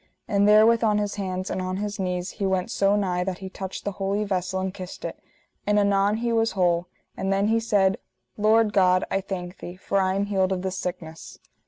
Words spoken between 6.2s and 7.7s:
was whole; and then he